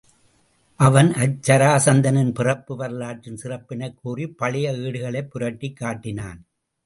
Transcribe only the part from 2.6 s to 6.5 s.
வரலாற்றின் சிறப்பினைக் கூறிப் பழைய ஏடுகளைப் புரட்டிக் காட்டினான்.